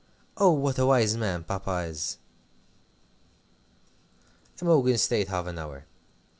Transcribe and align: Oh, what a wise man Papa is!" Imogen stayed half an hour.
Oh, 0.35 0.49
what 0.49 0.79
a 0.79 0.85
wise 0.87 1.15
man 1.15 1.43
Papa 1.43 1.83
is!" 1.87 2.17
Imogen 4.59 4.97
stayed 4.97 5.27
half 5.27 5.45
an 5.45 5.59
hour. 5.59 5.85